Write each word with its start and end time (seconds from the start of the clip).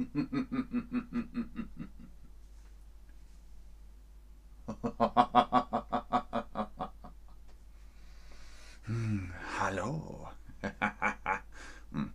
Hm, 0.00 0.06
hallo. 9.58 10.28
Hm. 11.92 12.14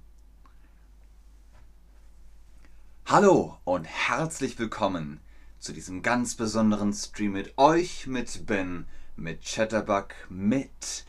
Hallo 3.06 3.60
und 3.66 3.86
herzlich 3.86 4.58
willkommen 4.58 5.20
zu 5.60 5.72
diesem 5.72 6.02
ganz 6.02 6.34
besonderen 6.34 6.92
Stream 6.92 7.34
mit 7.34 7.56
euch, 7.60 8.08
mit 8.08 8.48
Ben, 8.48 8.88
mit 9.16 9.44
Chatterbug, 9.46 10.16
mit 10.30 11.06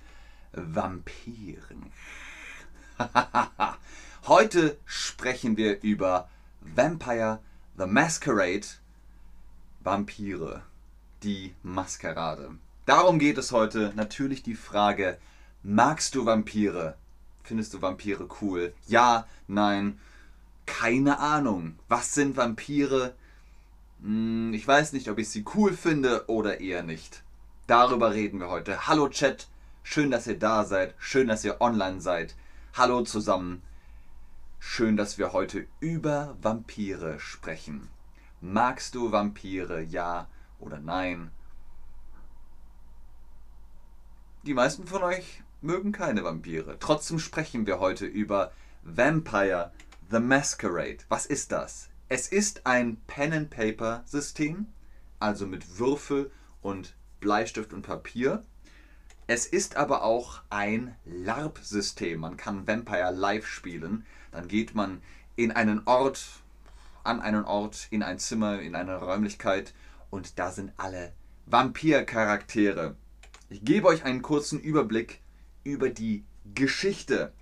Vampiren. 0.53 1.91
Heute 4.27 4.77
sprechen 4.85 5.57
wir 5.57 5.81
über 5.83 6.29
Vampire 6.75 7.41
the 7.79 7.87
Masquerade, 7.87 8.67
Vampire, 9.81 10.63
die 11.23 11.55
Maskerade. 11.63 12.59
Darum 12.87 13.19
geht 13.19 13.37
es 13.37 13.53
heute. 13.53 13.93
Natürlich 13.95 14.43
die 14.43 14.55
Frage, 14.55 15.19
magst 15.63 16.15
du 16.15 16.25
Vampire? 16.25 16.97
Findest 17.43 17.75
du 17.75 17.83
Vampire 17.83 18.27
cool? 18.41 18.73
Ja, 18.87 19.27
nein, 19.47 20.01
keine 20.65 21.19
Ahnung. 21.19 21.79
Was 21.89 22.15
sind 22.15 22.37
Vampire? 22.37 23.15
Hm, 24.03 24.55
ich 24.55 24.67
weiß 24.67 24.95
nicht, 24.95 25.11
ob 25.11 25.19
ich 25.19 25.29
sie 25.29 25.45
cool 25.55 25.75
finde 25.75 26.25
oder 26.29 26.61
eher 26.61 26.83
nicht. 26.83 27.23
Darüber 27.67 28.15
reden 28.15 28.41
wir 28.41 28.49
heute. 28.49 28.87
Hallo 28.87 29.09
Chat, 29.09 29.49
schön, 29.83 30.11
dass 30.11 30.27
ihr 30.27 30.39
da 30.39 30.65
seid, 30.65 30.95
schön, 30.99 31.29
dass 31.29 31.45
ihr 31.45 31.61
online 31.61 32.01
seid. 32.01 32.35
Hallo 32.75 33.03
zusammen. 33.03 33.63
Schön, 34.69 34.97
dass 34.99 35.17
wir 35.17 35.33
heute 35.33 35.67
über 35.81 36.37
Vampire 36.43 37.19
sprechen. 37.19 37.89
Magst 38.43 38.95
du 38.95 39.11
Vampire, 39.13 39.81
ja 39.81 40.29
oder 40.59 40.81
nein? 40.81 41.31
Die 44.43 44.53
meisten 44.53 44.87
von 44.87 45.03
euch 45.05 45.43
mögen 45.63 45.93
keine 45.93 46.25
Vampire. 46.25 46.77
Trotzdem 46.79 47.21
sprechen 47.21 47.67
wir 47.67 47.79
heute 47.79 48.05
über 48.07 48.53
Vampire 48.83 49.73
the 50.11 50.19
Masquerade. 50.19 50.99
Was 51.09 51.25
ist 51.25 51.53
das? 51.53 51.89
Es 52.11 52.29
ist 52.29 52.67
ein 52.67 52.99
Pen-and-Paper-System, 53.07 54.67
also 55.21 55.47
mit 55.47 55.79
Würfel 55.79 56.31
und 56.61 56.97
Bleistift 57.21 57.73
und 57.73 57.83
Papier. 57.83 58.45
Es 59.29 59.47
ist 59.47 59.77
aber 59.77 60.03
auch 60.03 60.43
ein 60.51 60.95
LARP-System. 61.05 62.21
Man 62.21 62.37
kann 62.37 62.67
Vampire 62.67 63.11
live 63.13 63.47
spielen. 63.47 64.05
Dann 64.37 64.49
geht 64.49 64.75
man 64.75 65.01
in 65.35 65.51
einen 65.51 65.83
Ort, 65.87 66.43
an 67.05 67.23
einen 67.23 67.45
Ort, 67.45 67.89
in 67.91 68.03
ein 68.03 68.19
Zimmer, 68.19 68.61
in 68.61 68.75
eine 68.75 68.97
Räumlichkeit 68.97 69.73
und 70.11 70.39
da 70.39 70.53
sind 70.53 70.73
alle 70.77 71.15
Vampir-Charaktere. 71.47 72.97
Ich 73.49 73.65
gebe 73.65 73.87
euch 73.87 74.05
einen 74.05 74.21
kurzen 74.21 74.61
Überblick 74.61 75.21
über 75.65 75.89
die 75.89 76.23
Geschichte. 76.55 77.33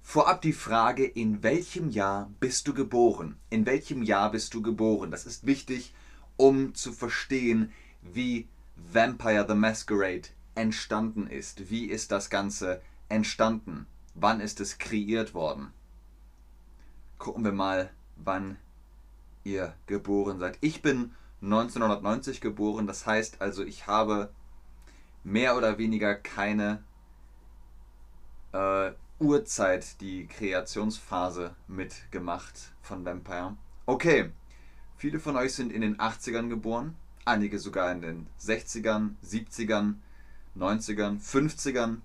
Vorab 0.00 0.42
die 0.42 0.52
Frage, 0.52 1.04
in 1.04 1.42
welchem 1.42 1.90
Jahr 1.90 2.30
bist 2.38 2.68
du 2.68 2.74
geboren? 2.74 3.36
In 3.50 3.66
welchem 3.66 4.04
Jahr 4.04 4.30
bist 4.30 4.54
du 4.54 4.62
geboren? 4.62 5.10
Das 5.10 5.26
ist 5.26 5.44
wichtig, 5.44 5.92
um 6.36 6.74
zu 6.74 6.92
verstehen, 6.92 7.72
wie 8.00 8.46
Vampire 8.76 9.44
the 9.48 9.54
Masquerade 9.54 10.28
entstanden 10.54 11.26
ist. 11.26 11.68
Wie 11.68 11.86
ist 11.86 12.12
das 12.12 12.30
Ganze 12.30 12.80
entstanden? 13.08 13.86
Wann 14.14 14.40
ist 14.40 14.60
es 14.60 14.78
kreiert 14.78 15.34
worden? 15.34 15.72
Gucken 17.18 17.44
wir 17.44 17.52
mal, 17.52 17.90
wann 18.16 18.58
ihr 19.44 19.74
geboren 19.86 20.38
seid. 20.38 20.58
Ich 20.60 20.82
bin 20.82 21.14
1990 21.42 22.40
geboren, 22.40 22.86
das 22.86 23.06
heißt 23.06 23.40
also, 23.40 23.62
ich 23.64 23.86
habe 23.86 24.32
mehr 25.22 25.56
oder 25.56 25.78
weniger 25.78 26.14
keine 26.14 26.82
äh, 28.52 28.92
Uhrzeit, 29.18 30.00
die 30.00 30.26
Kreationsphase 30.26 31.54
mitgemacht 31.66 32.72
von 32.82 33.04
Vampire. 33.04 33.56
Okay, 33.86 34.30
viele 34.96 35.20
von 35.20 35.36
euch 35.36 35.54
sind 35.54 35.72
in 35.72 35.82
den 35.82 35.98
80ern 35.98 36.48
geboren, 36.48 36.96
einige 37.24 37.58
sogar 37.58 37.92
in 37.92 38.00
den 38.00 38.26
60ern, 38.40 39.16
70ern, 39.24 39.94
90ern, 40.56 41.20
50ern. 41.20 41.98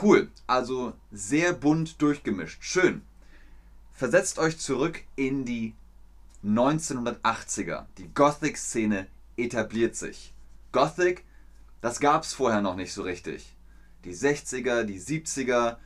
Cool, 0.00 0.30
also 0.46 0.94
sehr 1.12 1.52
bunt 1.52 2.00
durchgemischt. 2.02 2.62
Schön. 2.62 3.02
Versetzt 3.92 4.38
euch 4.38 4.58
zurück 4.58 5.02
in 5.16 5.44
die 5.44 5.74
1980er. 6.44 7.84
Die 7.98 8.12
Gothic-Szene 8.12 9.06
etabliert 9.36 9.94
sich. 9.96 10.34
Gothic 10.72 11.24
das 11.84 12.00
gab 12.00 12.22
es 12.22 12.32
vorher 12.32 12.62
noch 12.62 12.76
nicht 12.76 12.94
so 12.94 13.02
richtig. 13.02 13.44
Die 14.04 14.14
60er, 14.14 14.84
die 14.84 14.98
70er, 14.98 15.76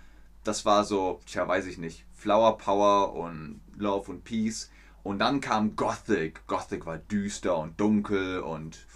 das 0.45 0.65
war 0.65 0.85
so, 0.85 1.21
tja, 1.27 1.49
weiß 1.49 1.67
ich 1.67 1.77
nicht, 1.77 2.05
Flower 2.15 2.57
Power 2.57 3.17
und 3.17 3.61
Love 3.77 4.13
und 4.13 4.23
Peace. 4.23 4.71
Und 5.03 5.19
dann 5.19 5.41
kam 5.41 5.75
Gothic. 5.75 6.47
Gothic 6.47 6.87
war 6.87 6.99
düster 6.99 7.59
und 7.59 7.81
dunkel 7.81 8.39
und 8.39 8.87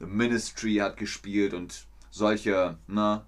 The 0.00 0.06
Ministry 0.06 0.76
hat 0.76 0.96
gespielt 0.96 1.52
und 1.52 1.84
solche 2.10 2.78
ne, 2.86 3.26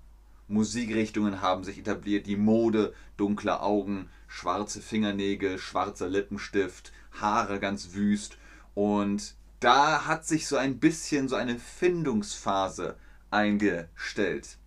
Musikrichtungen 0.50 1.40
haben 1.40 1.64
sich 1.64 1.78
etabliert. 1.78 2.26
Die 2.26 2.36
Mode, 2.36 2.92
dunkle 3.16 3.60
Augen, 3.60 4.10
schwarze 4.26 4.82
Fingernägel, 4.82 5.58
schwarzer 5.58 6.08
Lippenstift, 6.08 6.92
Haare 7.12 7.60
ganz 7.60 7.94
wüst. 7.94 8.36
Und 8.74 9.34
da 9.60 10.06
hat 10.06 10.26
sich 10.26 10.46
so 10.46 10.56
ein 10.56 10.78
bisschen 10.78 11.28
so 11.28 11.36
eine 11.36 11.58
Findungsphase 11.58 12.96
eingestellt. 13.30 14.58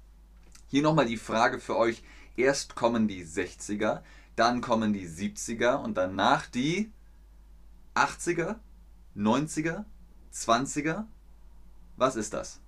Hier 0.68 0.84
nochmal 0.84 1.06
die 1.06 1.18
Frage 1.18 1.60
für 1.60 1.78
euch. 1.78 2.02
Erst 2.36 2.76
kommen 2.76 3.08
die 3.08 3.26
60er, 3.26 4.02
dann 4.36 4.62
kommen 4.62 4.94
die 4.94 5.08
70er 5.08 5.76
und 5.76 5.96
danach 5.98 6.48
die 6.48 6.92
80er, 7.94 8.56
90er, 9.16 9.86
20er. 10.34 11.06
Was 11.98 12.16
ist 12.16 12.34
das? 12.34 12.63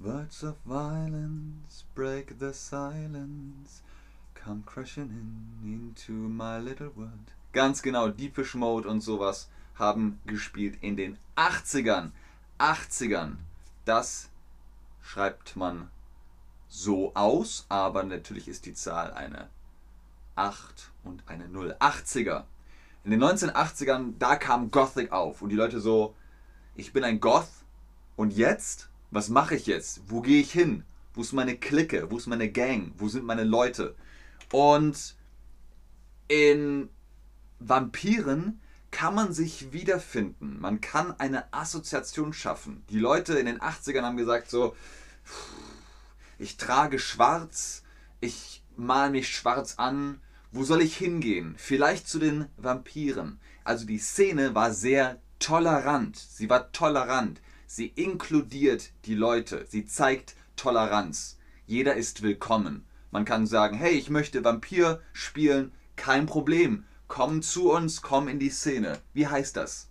Words 0.00 0.44
of 0.44 0.54
violence 0.64 1.82
break 1.96 2.38
the 2.38 2.52
silence, 2.52 3.82
come 4.32 4.62
crashing 4.64 5.10
in 5.10 5.90
into 5.90 6.12
my 6.12 6.60
little 6.60 6.92
world. 6.94 7.32
Ganz 7.52 7.82
genau, 7.82 8.08
Deepish 8.08 8.54
Mode 8.54 8.88
und 8.88 9.00
sowas 9.00 9.48
haben 9.74 10.20
gespielt 10.24 10.78
in 10.82 10.96
den 10.96 11.18
80ern. 11.34 12.12
80ern. 12.60 13.38
Das 13.84 14.28
schreibt 15.02 15.56
man 15.56 15.90
so 16.68 17.12
aus, 17.16 17.66
aber 17.68 18.04
natürlich 18.04 18.46
ist 18.46 18.66
die 18.66 18.74
Zahl 18.74 19.12
eine 19.12 19.48
8 20.36 20.92
und 21.02 21.24
eine 21.26 21.48
0. 21.48 21.74
80er. 21.80 22.44
In 23.02 23.10
den 23.10 23.24
1980ern, 23.24 24.12
da 24.20 24.36
kam 24.36 24.70
Gothic 24.70 25.10
auf 25.10 25.42
und 25.42 25.48
die 25.48 25.56
Leute 25.56 25.80
so, 25.80 26.14
ich 26.76 26.92
bin 26.92 27.02
ein 27.02 27.18
Goth 27.18 27.64
und 28.14 28.32
jetzt? 28.32 28.88
Was 29.10 29.28
mache 29.28 29.56
ich 29.56 29.66
jetzt? 29.66 30.02
Wo 30.06 30.20
gehe 30.20 30.40
ich 30.40 30.52
hin? 30.52 30.84
Wo 31.14 31.22
ist 31.22 31.32
meine 31.32 31.56
Clique? 31.56 32.10
Wo 32.10 32.18
ist 32.18 32.26
meine 32.26 32.50
Gang? 32.50 32.92
Wo 32.98 33.08
sind 33.08 33.24
meine 33.24 33.44
Leute? 33.44 33.94
Und 34.52 35.16
in 36.28 36.88
Vampiren 37.58 38.60
kann 38.90 39.14
man 39.14 39.32
sich 39.32 39.72
wiederfinden. 39.72 40.60
Man 40.60 40.80
kann 40.80 41.18
eine 41.18 41.52
Assoziation 41.52 42.32
schaffen. 42.32 42.84
Die 42.90 42.98
Leute 42.98 43.38
in 43.38 43.46
den 43.46 43.60
80ern 43.60 44.02
haben 44.02 44.16
gesagt 44.16 44.50
so, 44.50 44.76
ich 46.38 46.56
trage 46.56 46.98
schwarz, 46.98 47.82
ich 48.20 48.62
mal 48.76 49.10
mich 49.10 49.28
schwarz 49.28 49.74
an, 49.76 50.20
wo 50.52 50.64
soll 50.64 50.80
ich 50.80 50.96
hingehen? 50.96 51.54
Vielleicht 51.58 52.08
zu 52.08 52.18
den 52.18 52.46
Vampiren. 52.56 53.40
Also 53.64 53.84
die 53.84 53.98
Szene 53.98 54.54
war 54.54 54.72
sehr 54.72 55.20
tolerant. 55.38 56.16
Sie 56.16 56.48
war 56.48 56.72
tolerant. 56.72 57.40
Sie 57.68 57.86
inkludiert 57.86 58.90
die 59.04 59.14
Leute. 59.14 59.64
Sie 59.68 59.86
zeigt 59.86 60.34
Toleranz. 60.56 61.38
Jeder 61.66 61.94
ist 61.94 62.22
willkommen. 62.22 62.84
Man 63.12 63.24
kann 63.24 63.46
sagen, 63.46 63.76
hey, 63.76 63.92
ich 63.92 64.10
möchte 64.10 64.42
Vampir 64.42 65.00
spielen, 65.12 65.70
kein 65.94 66.26
Problem 66.26 66.84
komm 67.08 67.42
zu 67.42 67.72
uns, 67.72 68.02
komm 68.02 68.28
in 68.28 68.38
die 68.38 68.50
Szene. 68.50 69.00
Wie 69.14 69.26
heißt 69.26 69.56
das? 69.56 69.88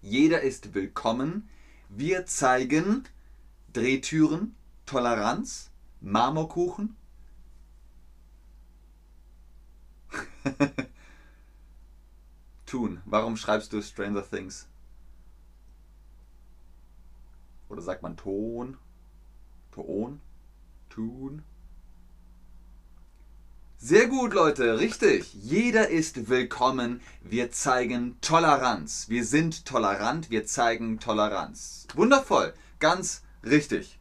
Jeder 0.00 0.40
ist 0.40 0.72
willkommen. 0.72 1.50
Wir 1.88 2.24
zeigen 2.26 3.04
Drehtüren, 3.72 4.54
Toleranz, 4.86 5.70
Marmorkuchen. 6.00 6.96
Tun. 12.66 13.02
Warum 13.04 13.36
schreibst 13.36 13.72
du 13.72 13.82
Stranger 13.82 14.28
Things? 14.28 14.68
Oder 17.68 17.82
sagt 17.82 18.02
man 18.02 18.16
Ton? 18.16 18.76
Ton? 19.72 20.20
Tun? 20.88 21.42
Sehr 23.76 24.08
gut, 24.08 24.34
Leute, 24.34 24.80
richtig. 24.80 25.32
Jeder 25.34 25.88
ist 25.88 26.28
willkommen. 26.28 27.00
Wir 27.22 27.52
zeigen 27.52 28.20
Toleranz. 28.20 29.08
Wir 29.08 29.24
sind 29.24 29.66
tolerant, 29.66 30.30
wir 30.30 30.46
zeigen 30.46 30.98
Toleranz. 30.98 31.86
Wundervoll, 31.94 32.54
ganz 32.80 33.22
richtig. 33.44 34.00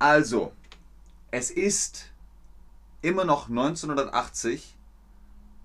Also, 0.00 0.52
es 1.30 1.50
ist 1.50 2.06
immer 3.02 3.24
noch 3.24 3.48
1980. 3.48 4.76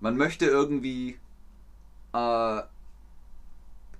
Man 0.00 0.16
möchte 0.16 0.46
irgendwie 0.46 1.18
äh, 2.12 2.62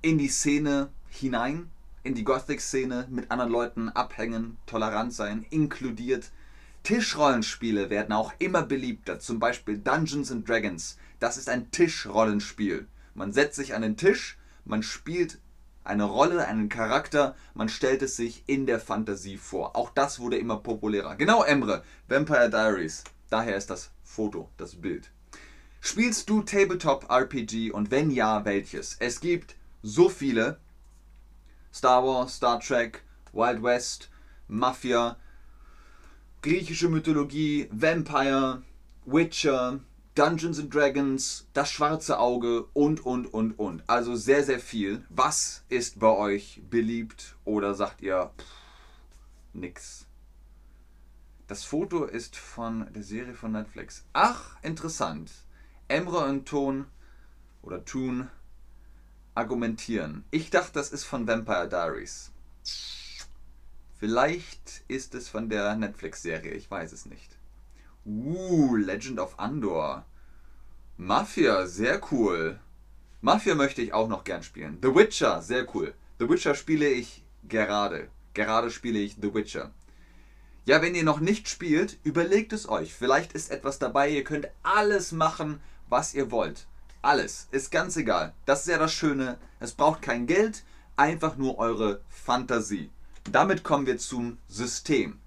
in 0.03 0.19
die 0.19 0.29
Szene 0.29 0.91
hinein, 1.15 1.71
in 2.03 2.15
die 2.15 2.25
Gothic-Szene, 2.25 3.07
mit 3.11 3.31
anderen 3.31 3.51
Leuten 3.51 3.89
abhängen, 3.89 4.59
tolerant 4.67 5.13
sein, 5.13 5.47
inkludiert. 5.51 6.31
Tischrollenspiele 6.83 7.89
werden 7.89 8.13
auch 8.13 8.33
immer 8.39 8.63
beliebter, 8.63 9.19
zum 9.19 9.39
Beispiel 9.39 9.79
Dungeons 9.79 10.31
and 10.31 10.47
Dragons. 10.49 10.99
Das 11.19 11.37
ist 11.37 11.49
ein 11.49 11.71
Tischrollenspiel. 11.71 12.87
Man 13.15 13.33
setzt 13.33 13.57
sich 13.57 13.75
an 13.75 13.83
den 13.83 13.97
Tisch, 13.97 14.37
man 14.65 14.83
spielt 14.83 15.39
eine 15.85 16.05
Rolle, 16.05 16.47
einen 16.47 16.69
Charakter, 16.69 17.37
man 17.55 17.69
stellt 17.69 18.03
es 18.03 18.17
sich 18.17 18.43
in 18.47 18.67
der 18.67 18.81
Fantasie 18.81 19.37
vor. 19.37 19.77
Auch 19.77 19.91
das 19.91 20.19
wurde 20.19 20.39
immer 20.39 20.57
populärer. 20.57 21.15
Genau, 21.17 21.43
Emre, 21.45 21.85
Vampire 22.09 22.51
Diaries. 22.51 23.05
Daher 23.31 23.57
ist 23.57 23.71
das 23.71 23.91
Foto, 24.03 24.49
das 24.57 24.75
Bild. 24.75 25.11
Spielst 25.81 26.31
du 26.31 26.43
Tabletop 26.43 27.11
RPG 27.11 27.71
und 27.71 27.91
wenn 27.91 28.11
ja, 28.11 28.45
welches? 28.45 28.97
Es 29.01 29.21
gibt 29.21 29.57
so 29.83 30.09
viele. 30.09 30.59
Star 31.75 32.05
Wars, 32.05 32.37
Star 32.37 32.61
Trek, 32.61 33.03
Wild 33.33 33.61
West, 33.61 34.09
Mafia, 34.47 35.17
griechische 36.41 36.89
Mythologie, 36.89 37.69
Vampire, 37.73 38.63
Witcher, 39.07 39.81
Dungeons 40.15 40.61
and 40.61 40.73
Dragons, 40.73 41.49
das 41.53 41.73
schwarze 41.73 42.21
Auge 42.21 42.67
und, 42.75 43.05
und, 43.05 43.27
und, 43.27 43.59
und. 43.59 43.83
Also 43.89 44.15
sehr, 44.15 44.45
sehr 44.45 44.61
viel. 44.61 45.05
Was 45.09 45.65
ist 45.69 45.99
bei 45.99 46.07
euch 46.07 46.63
beliebt 46.71 47.35
oder 47.45 47.75
sagt 47.75 48.03
ihr 48.03 48.31
pff, 48.39 48.47
nix? 49.53 50.07
Das 51.49 51.65
Foto 51.65 52.05
ist 52.05 52.37
von 52.37 52.87
der 52.95 53.03
Serie 53.03 53.35
von 53.35 53.51
Netflix. 53.51 54.05
Ach, 54.13 54.57
interessant. 54.63 55.33
Emre 55.89 56.19
und 56.19 56.47
Ton 56.47 56.87
oder 57.63 57.85
Toon 57.85 58.31
argumentieren. 59.35 60.25
Ich 60.31 60.51
dachte, 60.51 60.73
das 60.75 60.93
ist 60.93 61.05
von 61.05 61.27
Vampire 61.27 61.69
Diaries. 61.69 62.31
Vielleicht 63.99 64.83
ist 64.89 65.15
es 65.15 65.29
von 65.29 65.49
der 65.49 65.75
Netflix-Serie, 65.77 66.53
ich 66.53 66.71
weiß 66.71 66.93
es 66.93 67.07
nicht. 67.07 67.37
Uh, 68.05 68.77
Legend 68.77 69.19
of 69.19 69.39
Andor. 69.39 70.05
Mafia, 70.97 71.67
sehr 71.67 72.01
cool. 72.13 72.59
Mafia 73.21 73.55
möchte 73.55 73.83
ich 73.83 73.93
auch 73.93 74.09
noch 74.09 74.25
gern 74.25 74.43
spielen. 74.43 74.79
The 74.83 74.95
Witcher, 74.95 75.41
sehr 75.41 75.67
cool. 75.75 75.95
The 76.19 76.29
Witcher 76.29 76.55
spiele 76.55 76.89
ich 76.89 77.25
gerade. 77.49 78.09
Gerade 78.35 78.71
spiele 78.71 78.99
ich 78.99 79.17
The 79.21 79.33
Witcher. 79.35 79.73
Ja, 80.67 80.83
wenn 80.83 80.95
ihr 80.95 81.05
noch 81.05 81.21
nicht 81.21 81.49
spielt, 81.49 81.99
überlegt 82.05 82.53
es 82.53 82.69
euch. 82.69 82.95
Vielleicht 82.95 83.33
ist 83.33 83.51
etwas 83.51 83.79
dabei. 83.79 84.11
Ihr 84.11 84.25
könnt 84.25 84.49
alles 84.63 85.13
machen, 85.13 85.61
was 85.89 86.15
ihr 86.15 86.31
wollt. 86.31 86.67
Alles. 87.05 87.49
Ist 87.51 87.71
ganz 87.71 87.99
egal. 87.99 88.33
Das 88.47 88.61
ist 88.61 88.69
ja 88.69 88.79
das 88.79 88.95
Schöne. 88.95 89.37
Es 89.61 89.73
braucht 89.73 90.01
kein 90.01 90.27
Geld, 90.27 90.65
einfach 90.97 91.37
nur 91.37 91.59
eure 91.59 92.01
Fantasie. 92.09 92.89
Damit 93.31 93.63
kommen 93.63 93.85
wir 93.87 93.99
zum 93.99 94.39
System. 94.49 95.19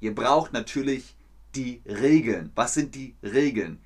Ihr 0.00 0.14
braucht 0.14 0.54
natürlich 0.54 1.16
die 1.54 1.82
Regeln. 1.84 2.50
Was 2.54 2.72
sind 2.72 2.94
die 2.94 3.14
Regeln? 3.22 3.78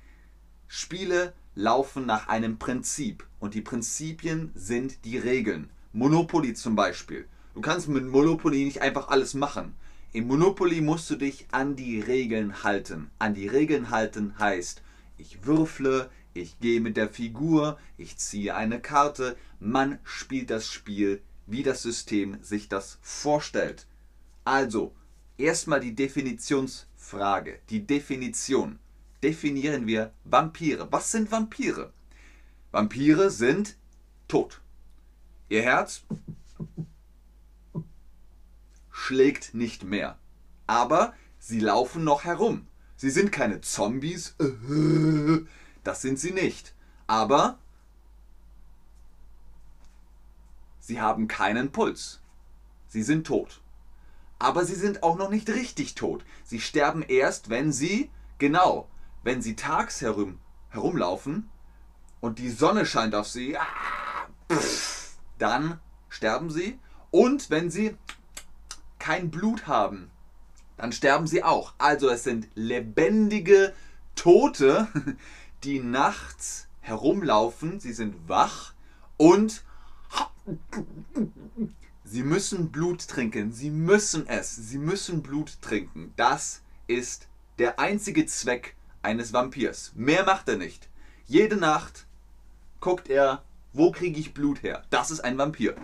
Spiele 0.69 1.33
laufen 1.53 2.05
nach 2.05 2.29
einem 2.29 2.59
Prinzip 2.59 3.27
und 3.41 3.55
die 3.55 3.61
Prinzipien 3.61 4.53
sind 4.55 5.03
die 5.03 5.17
Regeln. 5.17 5.69
Monopoly 5.91 6.53
zum 6.53 6.77
Beispiel. 6.77 7.27
Du 7.55 7.59
kannst 7.59 7.89
mit 7.89 8.05
Monopoly 8.05 8.63
nicht 8.63 8.81
einfach 8.81 9.09
alles 9.09 9.33
machen. 9.33 9.75
Im 10.13 10.27
Monopoly 10.27 10.79
musst 10.79 11.09
du 11.09 11.17
dich 11.17 11.45
an 11.51 11.75
die 11.75 11.99
Regeln 11.99 12.63
halten. 12.63 13.11
An 13.19 13.33
die 13.33 13.49
Regeln 13.49 13.89
halten 13.89 14.39
heißt, 14.39 14.81
ich 15.17 15.45
würfle, 15.45 16.09
ich 16.33 16.59
gehe 16.59 16.81
mit 16.81 16.97
der 16.97 17.09
Figur, 17.09 17.77
ich 17.97 18.17
ziehe 18.17 18.55
eine 18.55 18.79
Karte. 18.79 19.37
Man 19.59 19.99
spielt 20.03 20.49
das 20.49 20.67
Spiel 20.67 21.21
wie 21.45 21.63
das 21.63 21.81
System 21.81 22.41
sich 22.41 22.69
das 22.69 22.97
vorstellt. 23.01 23.85
Also, 24.45 24.95
erstmal 25.37 25.79
die 25.79 25.95
Definitionsfrage, 25.95 27.59
die 27.69 27.85
Definition. 27.85 28.79
Definieren 29.21 29.87
wir 29.87 30.13
Vampire. 30.23 30.87
Was 30.91 31.11
sind 31.11 31.31
Vampire? 31.31 31.93
Vampire 32.71 33.29
sind 33.29 33.77
tot. 34.27 34.61
Ihr 35.49 35.61
Herz 35.61 36.03
schlägt 38.91 39.53
nicht 39.53 39.83
mehr. 39.83 40.17
Aber 40.65 41.13
sie 41.39 41.59
laufen 41.59 42.03
noch 42.03 42.23
herum. 42.23 42.67
Sie 42.95 43.09
sind 43.09 43.31
keine 43.31 43.61
Zombies. 43.61 44.35
Das 45.83 46.01
sind 46.01 46.19
sie 46.19 46.31
nicht. 46.31 46.73
Aber 47.07 47.57
Sie 50.85 50.99
haben 50.99 51.29
keinen 51.29 51.71
Puls. 51.71 52.19
Sie 52.89 53.03
sind 53.03 53.25
tot. 53.25 53.61
Aber 54.37 54.65
sie 54.65 54.75
sind 54.75 55.01
auch 55.01 55.15
noch 55.15 55.29
nicht 55.29 55.47
richtig 55.49 55.95
tot. 55.95 56.25
Sie 56.43 56.59
sterben 56.59 57.03
erst, 57.03 57.49
wenn 57.49 57.71
sie, 57.71 58.11
genau, 58.37 58.89
wenn 59.23 59.41
sie 59.41 59.55
tags 59.55 60.01
herum, 60.01 60.39
herumlaufen 60.71 61.49
und 62.19 62.37
die 62.37 62.49
Sonne 62.49 62.85
scheint 62.85 63.15
auf 63.15 63.29
sie, 63.29 63.57
dann 65.37 65.79
sterben 66.09 66.49
sie. 66.49 66.77
Und 67.11 67.49
wenn 67.49 67.71
sie 67.71 67.95
kein 68.99 69.31
Blut 69.31 69.67
haben, 69.67 70.11
dann 70.75 70.91
sterben 70.91 71.27
sie 71.27 71.45
auch. 71.45 71.75
Also 71.77 72.09
es 72.09 72.25
sind 72.25 72.49
lebendige 72.55 73.73
Tote, 74.15 74.89
die 75.63 75.79
nachts 75.79 76.67
herumlaufen. 76.81 77.79
Sie 77.79 77.93
sind 77.93 78.27
wach 78.27 78.73
und 79.17 79.63
Sie 82.03 82.23
müssen 82.23 82.71
Blut 82.71 83.07
trinken. 83.07 83.53
Sie 83.53 83.69
müssen 83.69 84.27
es. 84.27 84.55
Sie 84.55 84.77
müssen 84.77 85.23
Blut 85.23 85.61
trinken. 85.61 86.13
Das 86.15 86.61
ist 86.87 87.27
der 87.59 87.79
einzige 87.79 88.25
Zweck 88.25 88.75
eines 89.01 89.33
Vampirs. 89.33 89.93
Mehr 89.95 90.25
macht 90.25 90.49
er 90.49 90.57
nicht. 90.57 90.89
Jede 91.25 91.55
Nacht 91.55 92.05
guckt 92.81 93.09
er, 93.09 93.43
wo 93.71 93.91
kriege 93.91 94.19
ich 94.19 94.33
Blut 94.33 94.61
her? 94.61 94.83
Das 94.89 95.09
ist 95.09 95.21
ein 95.21 95.37
Vampir. 95.37 95.75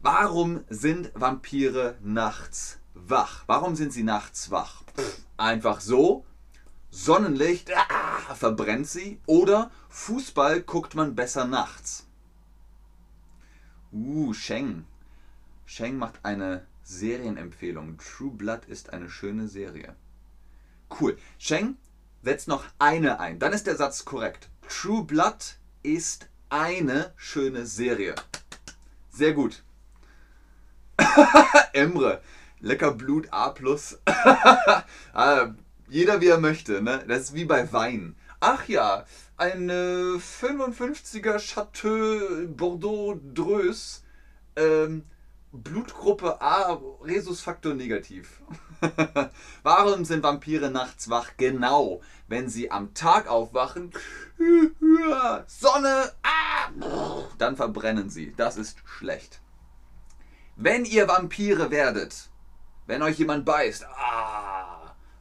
Warum 0.00 0.64
sind 0.70 1.10
Vampire 1.14 1.98
nachts 2.00 2.78
wach? 2.94 3.44
Warum 3.46 3.76
sind 3.76 3.92
sie 3.92 4.02
nachts 4.02 4.50
wach? 4.50 4.82
Einfach 5.36 5.80
so. 5.80 6.24
Sonnenlicht 6.90 7.70
ah, 7.74 8.34
verbrennt 8.34 8.88
sie. 8.88 9.20
Oder 9.26 9.70
Fußball 9.88 10.62
guckt 10.62 10.94
man 10.94 11.14
besser 11.14 11.44
nachts. 11.46 12.06
Uh, 13.92 14.32
Sheng. 14.32 14.84
Sheng 15.66 15.96
macht 15.96 16.24
eine 16.24 16.66
Serienempfehlung. 16.82 17.98
True 17.98 18.32
Blood 18.32 18.64
ist 18.66 18.92
eine 18.92 19.08
schöne 19.08 19.48
Serie. 19.48 19.94
Cool. 21.00 21.16
Sheng 21.38 21.76
setzt 22.22 22.48
noch 22.48 22.64
eine 22.78 23.20
ein. 23.20 23.38
Dann 23.38 23.52
ist 23.52 23.66
der 23.66 23.76
Satz 23.76 24.04
korrekt. 24.04 24.48
True 24.68 25.04
Blood 25.04 25.56
ist 25.82 26.28
eine 26.48 27.12
schöne 27.16 27.66
Serie. 27.66 28.14
Sehr 29.10 29.32
gut. 29.32 29.62
Emre. 31.72 32.20
Lecker 32.60 32.92
Blut 32.92 33.32
A. 33.32 33.54
jeder 35.90 36.20
wie 36.20 36.28
er 36.28 36.38
möchte. 36.38 36.80
Ne? 36.80 37.04
Das 37.06 37.20
ist 37.20 37.34
wie 37.34 37.44
bei 37.44 37.70
Wein. 37.72 38.16
Ach 38.38 38.66
ja, 38.68 39.04
eine 39.36 40.18
55er 40.18 41.38
Chateau 41.38 42.46
Bordeaux 42.46 43.20
Dreus, 43.34 44.02
ähm, 44.56 45.04
Blutgruppe 45.52 46.40
A, 46.40 46.80
Rhesusfaktor 47.04 47.74
negativ. 47.74 48.40
Warum 49.62 50.04
sind 50.04 50.22
Vampire 50.22 50.70
nachts 50.70 51.10
wach? 51.10 51.32
Genau, 51.36 52.00
wenn 52.28 52.48
sie 52.48 52.70
am 52.70 52.94
Tag 52.94 53.28
aufwachen, 53.28 53.90
Sonne, 55.46 56.12
ah, 56.22 56.70
dann 57.36 57.56
verbrennen 57.56 58.08
sie. 58.08 58.32
Das 58.36 58.56
ist 58.56 58.78
schlecht. 58.86 59.40
Wenn 60.56 60.84
ihr 60.84 61.08
Vampire 61.08 61.70
werdet, 61.70 62.30
wenn 62.86 63.02
euch 63.02 63.18
jemand 63.18 63.44
beißt, 63.44 63.84
ah, 63.86 64.49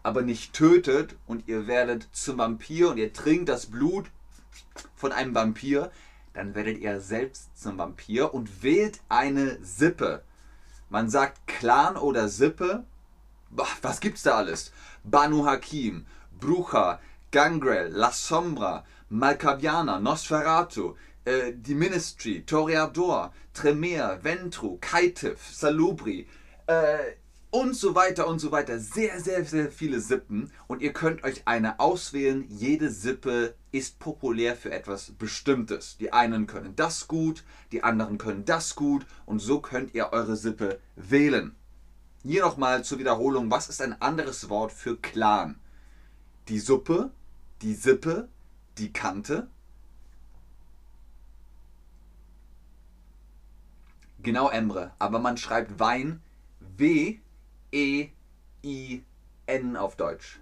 aber 0.04 0.22
nicht 0.22 0.54
tötet 0.54 1.16
und 1.28 1.48
ihr 1.48 1.68
werdet 1.68 2.08
zum 2.12 2.38
Vampir 2.38 2.90
und 2.90 2.98
ihr 2.98 3.14
trinkt 3.14 3.50
das 3.50 3.68
Blut 3.68 4.06
von 4.96 5.12
einem 5.12 5.36
Vampir, 5.36 5.92
dann 6.34 6.56
werdet 6.56 6.80
ihr 6.80 7.02
selbst 7.02 7.58
zum 7.58 7.78
Vampir 7.78 8.34
und 8.34 8.64
wählt 8.64 9.02
eine 9.10 9.58
Sippe. 9.64 10.24
Man 10.90 11.10
sagt 11.10 11.48
Clan 11.48 11.98
oder 11.98 12.30
Sippe 12.30 12.86
Was 13.50 14.00
gibt's 14.00 14.24
da 14.24 14.38
alles? 14.38 14.72
Banu 15.04 15.46
Hakim, 15.46 16.06
Brucha, 16.40 17.00
Gangrel, 17.32 17.90
La 17.92 18.12
Sombra, 18.12 18.86
Malkaviana, 19.10 20.00
Nosferatu, 20.00 20.96
äh, 21.26 21.54
die 21.54 21.76
Ministry, 21.76 22.44
Toreador, 22.46 23.34
Tremere, 23.54 24.20
Ventru, 24.24 24.78
Kaitif, 24.80 25.40
Salubri 25.52 26.28
äh, 26.68 27.14
und 27.52 27.76
so 27.76 27.96
weiter 27.96 28.28
und 28.28 28.40
so 28.40 28.52
weiter. 28.52 28.80
Sehr, 28.80 29.20
sehr, 29.20 29.44
sehr 29.44 29.72
viele 29.72 30.00
Sippen 30.00 30.52
und 30.68 30.82
ihr 30.82 30.94
könnt 30.94 31.24
euch 31.24 31.48
eine 31.48 31.80
auswählen. 31.80 32.46
Jede 32.50 32.90
Sippe 32.90 33.56
ist 33.72 34.00
populär 34.00 34.56
für 34.56 34.72
etwas 34.72 35.12
Bestimmtes. 35.12 35.98
Die 35.98 36.14
einen 36.14 36.48
können 36.48 36.76
das 36.76 37.08
gut, 37.08 37.44
die 37.72 37.84
anderen 37.84 38.18
können 38.18 38.46
das 38.46 38.76
gut 38.76 39.06
und 39.26 39.40
so 39.40 39.62
könnt 39.62 39.94
ihr 39.94 40.12
eure 40.12 40.36
Sippe 40.36 40.80
wählen. 40.96 41.56
Hier 42.24 42.44
nochmal 42.44 42.84
zur 42.84 43.00
Wiederholung, 43.00 43.50
was 43.50 43.70
ist 43.70 43.82
ein 43.82 44.00
anderes 44.02 44.50
Wort 44.50 44.72
für 44.72 44.98
Clan? 44.98 45.60
Die 46.50 46.60
Suppe, 46.60 47.12
die 47.62 47.74
Sippe, 47.74 48.28
die 48.78 48.92
Kante. 48.92 49.48
Genau, 54.22 54.50
Emre, 54.50 54.92
aber 55.00 55.20
man 55.20 55.38
schreibt 55.38 55.80
Wein 55.80 56.22
W, 56.60 57.20
E, 57.72 58.10
I, 58.64 59.04
N 59.46 59.78
auf 59.78 59.96
Deutsch. 59.96 60.40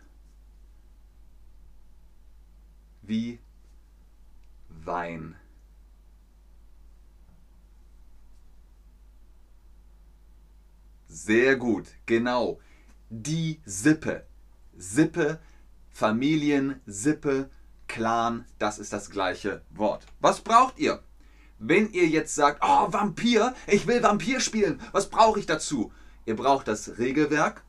Wie 3.01 3.39
Wein. 4.69 5.35
Sehr 11.07 11.55
gut, 11.55 11.87
genau. 12.05 12.59
Die 13.09 13.61
Sippe. 13.65 14.25
Sippe, 14.77 15.39
Familiensippe, 15.89 17.49
Clan, 17.87 18.45
das 18.59 18.77
ist 18.77 18.93
das 18.93 19.09
gleiche 19.09 19.63
Wort. 19.71 20.05
Was 20.19 20.41
braucht 20.41 20.77
ihr? 20.77 21.01
Wenn 21.59 21.91
ihr 21.91 22.07
jetzt 22.07 22.35
sagt, 22.35 22.61
oh, 22.63 22.93
Vampir, 22.93 23.55
ich 23.65 23.87
will 23.87 24.03
Vampir 24.03 24.39
spielen, 24.39 24.79
was 24.91 25.09
brauche 25.09 25.39
ich 25.39 25.47
dazu? 25.47 25.91
Ihr 26.27 26.35
braucht 26.35 26.67
das 26.67 26.97
Regelwerk. 26.97 27.63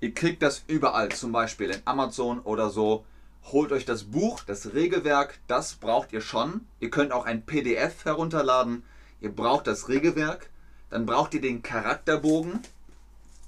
Ihr 0.00 0.12
kriegt 0.12 0.42
das 0.42 0.62
überall, 0.66 1.08
zum 1.08 1.32
Beispiel 1.32 1.70
in 1.70 1.80
Amazon 1.86 2.38
oder 2.40 2.68
so. 2.68 3.06
Holt 3.44 3.72
euch 3.72 3.86
das 3.86 4.04
Buch, 4.04 4.42
das 4.46 4.74
Regelwerk, 4.74 5.38
das 5.46 5.74
braucht 5.74 6.12
ihr 6.12 6.20
schon. 6.20 6.66
Ihr 6.80 6.90
könnt 6.90 7.12
auch 7.12 7.24
ein 7.24 7.46
PDF 7.46 8.04
herunterladen. 8.04 8.82
Ihr 9.22 9.34
braucht 9.34 9.66
das 9.66 9.88
Regelwerk. 9.88 10.50
Dann 10.90 11.06
braucht 11.06 11.32
ihr 11.32 11.40
den 11.40 11.62
Charakterbogen. 11.62 12.60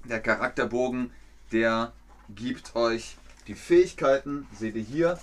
Der 0.05 0.21
Charakterbogen, 0.21 1.13
der 1.53 1.93
gibt 2.35 2.75
euch 2.75 3.19
die 3.47 3.55
Fähigkeiten, 3.55 4.47
seht 4.59 4.75
ihr 4.75 4.83
hier. 4.83 5.19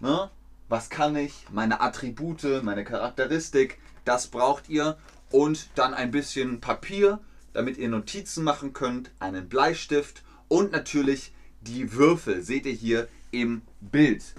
Ne? 0.00 0.30
Was 0.68 0.90
kann 0.90 1.14
ich? 1.14 1.46
Meine 1.52 1.80
Attribute, 1.80 2.64
meine 2.64 2.82
Charakteristik, 2.82 3.78
das 4.04 4.26
braucht 4.26 4.68
ihr. 4.68 4.98
Und 5.30 5.70
dann 5.74 5.94
ein 5.94 6.10
bisschen 6.10 6.60
Papier, 6.60 7.20
damit 7.52 7.76
ihr 7.78 7.88
Notizen 7.88 8.44
machen 8.44 8.72
könnt, 8.72 9.10
einen 9.18 9.48
Bleistift 9.48 10.22
und 10.48 10.72
natürlich 10.72 11.32
die 11.60 11.92
Würfel, 11.92 12.42
seht 12.42 12.66
ihr 12.66 12.72
hier 12.72 13.08
im 13.30 13.62
Bild. 13.80 14.34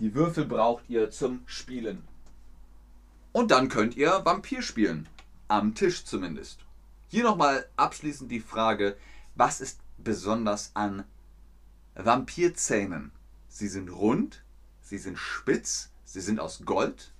Die 0.00 0.14
Würfel 0.14 0.44
braucht 0.44 0.88
ihr 0.88 1.10
zum 1.10 1.42
Spielen. 1.46 2.02
Und 3.32 3.50
dann 3.50 3.68
könnt 3.68 3.96
ihr 3.96 4.24
Vampir 4.24 4.62
spielen. 4.62 5.08
Am 5.48 5.74
Tisch 5.74 6.04
zumindest. 6.04 6.60
Hier 7.08 7.24
nochmal 7.24 7.66
abschließend 7.76 8.30
die 8.30 8.40
Frage, 8.40 8.96
was 9.34 9.60
ist 9.60 9.80
besonders 9.98 10.70
an 10.74 11.04
Vampirzähnen. 11.94 13.12
Sie 13.48 13.68
sind 13.68 13.90
rund, 13.90 14.42
sie 14.80 14.98
sind 14.98 15.18
spitz, 15.18 15.90
sie 16.04 16.20
sind 16.20 16.40
aus 16.40 16.62
Gold. 16.64 17.12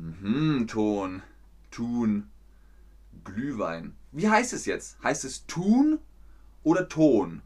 Mhm, 0.00 0.66
Ton, 0.66 1.22
Tun, 1.70 2.30
Glühwein. 3.22 3.94
Wie 4.12 4.30
heißt 4.30 4.54
es 4.54 4.64
jetzt? 4.64 4.96
Heißt 5.02 5.26
es 5.26 5.46
Tun 5.46 5.98
oder 6.62 6.88
Ton? 6.88 7.42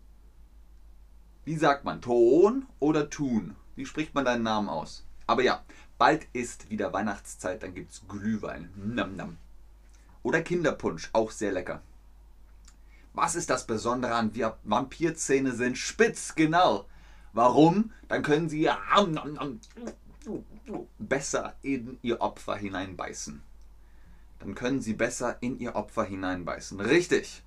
Wie 1.45 1.57
sagt 1.57 1.85
man? 1.85 2.01
Ton 2.01 2.67
oder 2.79 3.11
Tun? 3.11 3.57
Wie 3.75 3.85
spricht 3.85 4.15
man 4.15 4.25
deinen 4.25 4.45
Namen 4.45 4.69
aus? 4.69 5.05
Aber 5.27 5.43
ja, 5.43 5.65
bald 5.99 6.29
ist 6.33 6.71
wieder 6.71 6.93
Weihnachtszeit, 6.93 7.61
dann 7.65 7.75
gibt 7.75 7.91
es 7.91 8.07
Glühwein. 8.07 8.71
Nam, 8.77 9.17
nam. 9.17 9.37
Oder 10.23 10.41
Kinderpunsch, 10.41 11.11
auch 11.13 11.33
sehr 11.33 11.51
lecker. 11.51 11.83
Was 13.15 13.35
ist 13.35 13.51
das 13.51 13.67
Besondere 13.67 14.15
an 14.15 14.31
Vampirzähne 14.63 15.53
sind 15.53 15.77
spitz, 15.77 16.37
genau. 16.37 16.87
Warum? 17.33 17.91
Dann 18.07 18.23
können 18.23 18.49
sie 18.49 18.71
besser 20.99 21.57
in 21.63 21.99
ihr 22.03 22.21
Opfer 22.21 22.57
hineinbeißen. 22.57 23.43
Dann 24.41 24.55
können 24.55 24.81
sie 24.81 24.95
besser 24.95 25.39
in 25.41 25.59
ihr 25.59 25.75
Opfer 25.75 26.05
hineinbeißen. 26.05 26.81
Richtig. 26.81 27.43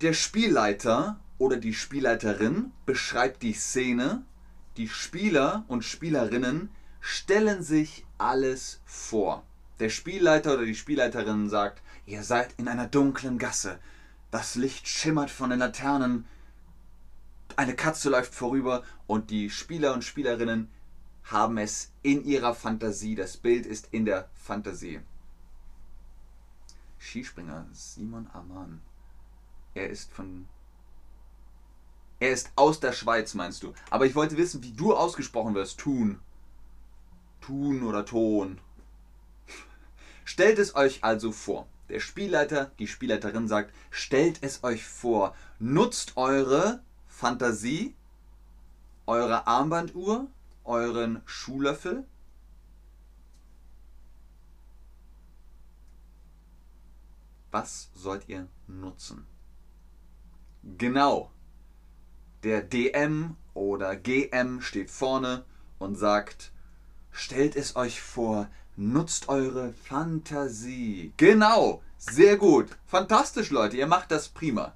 Der 0.00 0.12
Spielleiter 0.12 1.20
oder 1.38 1.56
die 1.56 1.74
Spielleiterin 1.74 2.72
beschreibt 2.86 3.42
die 3.42 3.52
Szene. 3.52 4.22
Die 4.76 4.88
Spieler 4.88 5.64
und 5.68 5.84
Spielerinnen 5.84 6.70
stellen 7.00 7.62
sich 7.62 8.04
alles 8.18 8.80
vor. 8.84 9.44
Der 9.80 9.88
Spielleiter 9.88 10.54
oder 10.54 10.64
die 10.64 10.74
Spielleiterin 10.74 11.48
sagt, 11.48 11.82
Ihr 12.06 12.24
seid 12.24 12.54
in 12.58 12.68
einer 12.68 12.88
dunklen 12.88 13.38
Gasse. 13.38 13.78
Das 14.30 14.56
Licht 14.56 14.88
schimmert 14.88 15.30
von 15.30 15.50
den 15.50 15.60
Laternen. 15.60 16.26
Eine 17.54 17.76
Katze 17.76 18.10
läuft 18.10 18.34
vorüber 18.34 18.82
und 19.06 19.30
die 19.30 19.50
Spieler 19.50 19.94
und 19.94 20.02
Spielerinnen 20.02 20.68
haben 21.24 21.58
es 21.58 21.92
in 22.02 22.24
ihrer 22.24 22.54
Fantasie. 22.54 23.14
Das 23.14 23.36
Bild 23.36 23.66
ist 23.66 23.88
in 23.92 24.04
der 24.04 24.28
Fantasie. 24.34 25.00
Skispringer 26.98 27.66
Simon 27.72 28.28
Amann. 28.32 28.80
Er 29.74 29.88
ist 29.90 30.12
von. 30.12 30.48
Er 32.20 32.30
ist 32.30 32.52
aus 32.54 32.78
der 32.78 32.92
Schweiz, 32.92 33.34
meinst 33.34 33.62
du? 33.62 33.74
Aber 33.90 34.06
ich 34.06 34.14
wollte 34.14 34.36
wissen, 34.36 34.62
wie 34.62 34.72
du 34.72 34.94
ausgesprochen 34.94 35.54
wirst. 35.54 35.78
Tun. 35.78 36.20
Tun 37.40 37.82
oder 37.82 38.04
Ton. 38.04 38.60
Stellt 40.24 40.58
es 40.58 40.76
euch 40.76 41.02
also 41.02 41.32
vor. 41.32 41.66
Der 41.88 41.98
Spielleiter, 42.00 42.70
die 42.78 42.86
Spielleiterin 42.86 43.48
sagt, 43.48 43.74
stellt 43.90 44.38
es 44.42 44.62
euch 44.62 44.84
vor, 44.84 45.34
nutzt 45.58 46.16
eure 46.16 46.82
Fantasie, 47.06 47.94
eure 49.04 49.46
Armbanduhr, 49.46 50.28
euren 50.64 51.22
Schuhlöffel. 51.24 52.06
Was 57.50 57.90
sollt 57.94 58.28
ihr 58.28 58.48
nutzen? 58.66 59.26
Genau. 60.78 61.30
Der 62.42 62.62
DM 62.62 63.36
oder 63.54 63.96
GM 63.96 64.60
steht 64.62 64.90
vorne 64.90 65.44
und 65.78 65.96
sagt, 65.96 66.52
stellt 67.10 67.56
es 67.56 67.76
euch 67.76 68.00
vor, 68.00 68.48
Nutzt 68.76 69.28
eure 69.28 69.74
Fantasie. 69.74 71.12
Genau, 71.18 71.82
sehr 71.98 72.38
gut. 72.38 72.70
Fantastisch, 72.86 73.50
Leute, 73.50 73.76
ihr 73.76 73.86
macht 73.86 74.10
das 74.10 74.30
prima. 74.30 74.74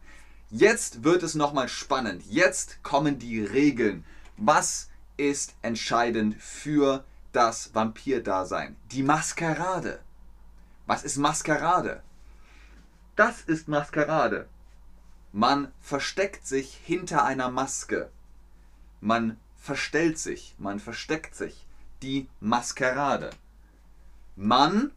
Jetzt 0.51 1.03
wird 1.03 1.23
es 1.23 1.35
nochmal 1.35 1.71
spannend. 1.71 2.23
Jetzt 2.29 2.83
kommen 2.83 3.19
die 3.19 3.43
Regeln. 3.43 4.05
Was 4.37 4.91
ist 5.17 5.55
entscheidend 5.63 6.35
für 6.41 7.05
das 7.33 7.75
Vampir-Dasein? 7.75 8.77
Die 8.93 9.03
Maskerade. 9.03 10.01
Was 10.87 11.05
ist 11.05 11.17
Maskerade? 11.17 12.03
Das 13.17 13.41
ist 13.43 13.69
Maskerade. 13.69 14.49
Man 15.33 15.73
versteckt 15.81 16.47
sich 16.47 16.75
hinter 16.85 17.25
einer 17.25 17.51
Maske. 17.51 18.11
Man 19.01 19.39
verstellt 19.57 20.19
sich, 20.19 20.55
man 20.59 20.81
versteckt 20.81 21.35
sich. 21.35 21.67
Die 22.03 22.29
Maskerade. 22.41 23.31
Man 24.37 24.93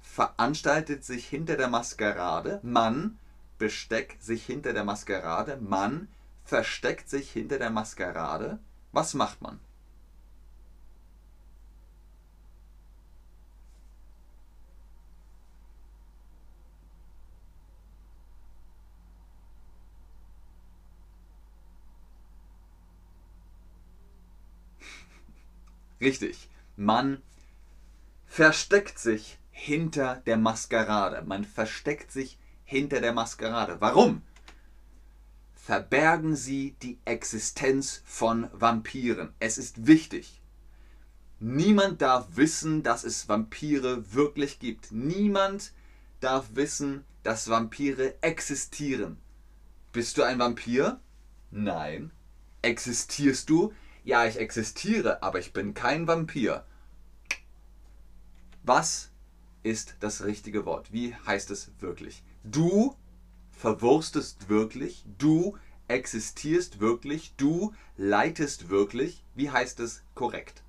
veranstaltet 0.00 1.04
sich 1.04 1.26
hinter 1.26 1.56
der 1.56 1.68
Maskerade, 1.68 2.60
man 2.62 3.18
besteckt 3.58 4.22
sich 4.22 4.46
hinter 4.46 4.72
der 4.72 4.84
Maskerade, 4.84 5.58
man 5.60 6.08
versteckt 6.44 7.10
sich 7.10 7.30
hinter 7.30 7.58
der 7.58 7.70
Maskerade. 7.70 8.58
Was 8.96 9.12
macht 9.12 9.42
man? 9.42 9.60
Richtig. 26.00 26.48
Man 26.76 27.20
versteckt 28.24 28.98
sich 28.98 29.36
hinter 29.50 30.22
der 30.24 30.38
Maskerade. 30.38 31.20
Man 31.26 31.44
versteckt 31.44 32.10
sich 32.10 32.38
hinter 32.64 33.02
der 33.02 33.12
Maskerade. 33.12 33.78
Warum? 33.78 34.22
Verbergen 35.66 36.36
Sie 36.36 36.76
die 36.80 36.96
Existenz 37.06 38.00
von 38.04 38.48
Vampiren. 38.52 39.34
Es 39.40 39.58
ist 39.58 39.88
wichtig. 39.88 40.40
Niemand 41.40 42.00
darf 42.02 42.28
wissen, 42.36 42.84
dass 42.84 43.02
es 43.02 43.28
Vampire 43.28 44.14
wirklich 44.14 44.60
gibt. 44.60 44.92
Niemand 44.92 45.72
darf 46.20 46.50
wissen, 46.52 47.04
dass 47.24 47.48
Vampire 47.48 48.14
existieren. 48.20 49.16
Bist 49.90 50.16
du 50.18 50.22
ein 50.22 50.38
Vampir? 50.38 51.00
Nein. 51.50 52.12
Existierst 52.62 53.50
du? 53.50 53.72
Ja, 54.04 54.24
ich 54.24 54.38
existiere, 54.38 55.20
aber 55.24 55.40
ich 55.40 55.52
bin 55.52 55.74
kein 55.74 56.06
Vampir. 56.06 56.64
Was 58.62 59.10
ist 59.64 59.96
das 59.98 60.22
richtige 60.22 60.64
Wort? 60.64 60.92
Wie 60.92 61.16
heißt 61.26 61.50
es 61.50 61.72
wirklich? 61.80 62.22
Du 62.44 62.94
verwurstest 63.56 64.48
wirklich, 64.48 65.04
du 65.18 65.56
existierst 65.88 66.78
wirklich, 66.80 67.32
du 67.36 67.74
leitest 67.96 68.68
wirklich. 68.68 69.24
Wie 69.34 69.50
heißt 69.50 69.80
es 69.80 70.02
korrekt? 70.14 70.62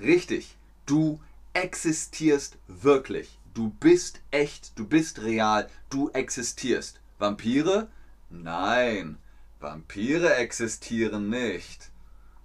Richtig, 0.00 0.56
du 0.86 1.20
existierst 1.52 2.58
wirklich. 2.66 3.38
Du 3.54 3.70
bist 3.70 4.20
echt, 4.32 4.76
du 4.76 4.86
bist 4.86 5.22
real, 5.22 5.68
du 5.88 6.10
existierst. 6.10 7.00
Vampire? 7.18 7.88
Nein, 8.28 9.18
Vampire 9.60 10.34
existieren 10.34 11.28
nicht. 11.28 11.90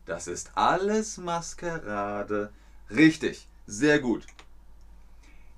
Das 0.06 0.28
ist 0.28 0.52
alles 0.56 1.18
Maskerade. 1.18 2.52
Richtig, 2.92 3.48
sehr 3.66 4.00
gut. 4.00 4.26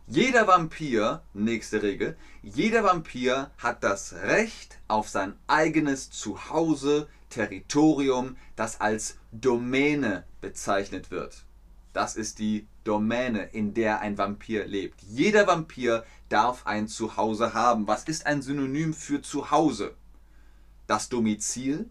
Jeder 0.08 0.48
Vampir, 0.48 1.22
nächste 1.34 1.84
Regel, 1.84 2.18
jeder 2.42 2.84
Vampir 2.84 3.52
hat 3.58 3.84
das 3.84 4.14
Recht 4.14 4.80
auf 4.88 5.08
sein 5.08 5.36
eigenes 5.48 6.10
Zuhause, 6.10 7.08
Territorium, 7.30 8.36
das 8.56 8.82
als 8.82 9.18
Domäne 9.32 10.26
bezeichnet 10.42 11.12
wird. 11.12 11.46
Das 11.94 12.16
ist 12.16 12.40
die 12.40 12.68
Domäne, 12.84 13.44
in 13.44 13.74
der 13.74 14.02
ein 14.02 14.18
Vampir 14.18 14.66
lebt. 14.66 15.02
Jeder 15.04 15.48
Vampir 15.48 16.04
darf 16.30 16.66
ein 16.66 16.88
Zuhause 16.88 17.54
haben. 17.54 17.88
Was 17.88 18.06
ist 18.06 18.26
ein 18.26 18.42
Synonym 18.42 18.94
für 18.94 19.22
Zuhause? 19.22 19.96
Das 20.88 21.10
Domizil, 21.10 21.90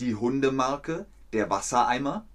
die 0.00 0.14
Hundemarke, 0.14 1.06
der 1.32 1.48
Wassereimer? 1.48 2.26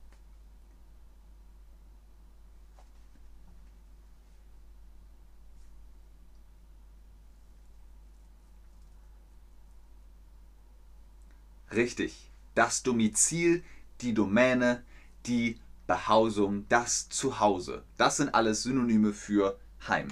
Richtig. 11.77 12.31
Das 12.55 12.81
Domizil, 12.81 13.63
die 14.01 14.15
Domäne, 14.15 14.83
die 15.27 15.59
Behausung, 15.85 16.65
das 16.69 17.07
Zuhause. 17.07 17.83
Das 17.97 18.17
sind 18.17 18.33
alles 18.33 18.63
Synonyme 18.63 19.13
für 19.13 19.59
Heim. 19.87 20.07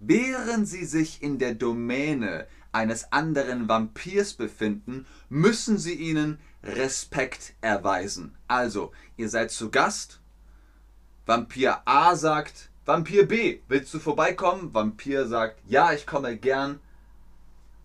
Während 0.00 0.68
sie 0.68 0.84
sich 0.84 1.22
in 1.22 1.38
der 1.38 1.54
Domäne 1.54 2.48
eines 2.72 3.12
anderen 3.12 3.68
Vampirs 3.68 4.34
befinden, 4.34 5.06
müssen 5.28 5.78
sie 5.78 5.94
ihnen 5.94 6.40
Respekt 6.64 7.54
erweisen. 7.60 8.36
Also, 8.48 8.90
ihr 9.16 9.28
seid 9.28 9.52
zu 9.52 9.70
Gast. 9.70 10.20
Vampir 11.24 11.82
A 11.86 12.16
sagt, 12.16 12.70
Vampir 12.84 13.26
B, 13.26 13.60
willst 13.68 13.94
du 13.94 14.00
vorbeikommen? 14.00 14.74
Vampir 14.74 15.28
sagt, 15.28 15.60
ja, 15.68 15.92
ich 15.92 16.04
komme 16.04 16.36
gern. 16.36 16.80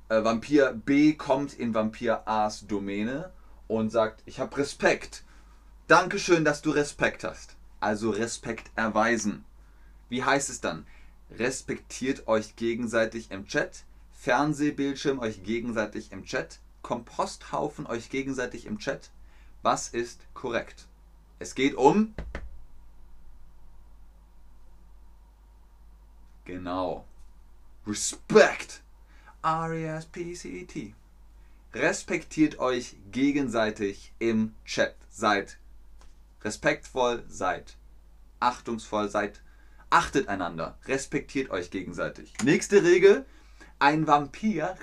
Äh, 0.09 0.23
Vampir 0.23 0.73
B 0.73 1.13
kommt 1.13 1.53
in 1.53 1.73
Vampir 1.73 2.27
A's 2.27 2.67
Domäne 2.67 3.31
und 3.67 3.89
sagt, 3.91 4.21
ich 4.25 4.39
habe 4.39 4.57
Respekt. 4.57 5.23
Dankeschön, 5.87 6.45
dass 6.45 6.61
du 6.61 6.71
Respekt 6.71 7.23
hast. 7.23 7.55
Also 7.79 8.11
Respekt 8.11 8.71
erweisen. 8.75 9.45
Wie 10.09 10.23
heißt 10.23 10.49
es 10.49 10.61
dann? 10.61 10.85
Respektiert 11.31 12.27
euch 12.27 12.55
gegenseitig 12.55 13.31
im 13.31 13.47
Chat, 13.47 13.85
Fernsehbildschirm 14.11 15.19
euch 15.19 15.43
gegenseitig 15.43 16.11
im 16.11 16.25
Chat, 16.25 16.59
Komposthaufen 16.83 17.87
euch 17.87 18.09
gegenseitig 18.09 18.65
im 18.65 18.77
Chat. 18.77 19.09
Was 19.63 19.87
ist 19.87 20.21
korrekt? 20.33 20.87
Es 21.39 21.55
geht 21.55 21.75
um. 21.75 22.13
Genau. 26.45 27.05
Respect. 27.87 28.82
R-E-S-P-C-T. 29.43 30.95
Respektiert 31.73 32.59
euch 32.59 32.95
gegenseitig 33.11 34.13
im 34.19 34.53
Chat. 34.65 34.95
Seid 35.09 35.57
respektvoll, 36.41 37.23
seid 37.27 37.77
achtungsvoll, 38.39 39.09
seid 39.09 39.41
achtet 39.89 40.27
einander, 40.27 40.77
respektiert 40.85 41.49
euch 41.51 41.71
gegenseitig. 41.71 42.33
Nächste 42.43 42.83
Regel: 42.83 43.25
Ein 43.79 44.07
Vampir 44.07 44.77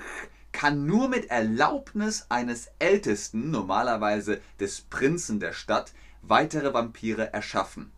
kann 0.51 0.85
nur 0.85 1.07
mit 1.07 1.29
Erlaubnis 1.31 2.27
eines 2.29 2.69
Ältesten, 2.77 3.51
normalerweise 3.51 4.41
des 4.59 4.81
Prinzen 4.81 5.39
der 5.39 5.53
Stadt, 5.53 5.93
weitere 6.21 6.73
Vampire 6.73 7.33
erschaffen. 7.33 7.91